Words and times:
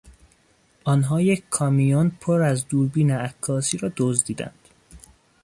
آنها 0.83 1.21
یک 1.21 1.43
کامیون 1.49 2.09
پر 2.21 2.41
از 2.41 2.67
دوربین 2.67 3.11
عکاسی 3.11 3.77
را 3.77 3.91
دزدیدند. 3.97 4.67